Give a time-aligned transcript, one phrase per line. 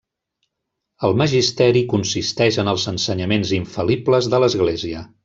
[1.09, 5.05] El Magisteri consisteix en els ensenyaments infal·libles de l'Església.